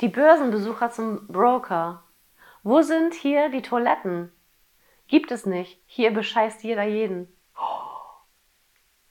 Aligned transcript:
Die 0.00 0.08
Börsenbesucher 0.08 0.92
zum 0.92 1.26
Broker. 1.26 2.04
Wo 2.62 2.82
sind 2.82 3.14
hier 3.14 3.48
die 3.48 3.62
Toiletten? 3.62 4.30
Gibt 5.08 5.32
es 5.32 5.44
nicht. 5.44 5.82
Hier 5.86 6.12
bescheißt 6.12 6.62
jeder 6.62 6.84
jeden. 6.84 7.26